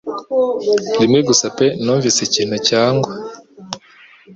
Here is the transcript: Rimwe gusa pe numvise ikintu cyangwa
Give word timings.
Rimwe 1.01 1.19
gusa 1.29 1.45
pe 1.57 1.65
numvise 1.83 2.19
ikintu 2.27 2.57
cyangwa 2.69 3.09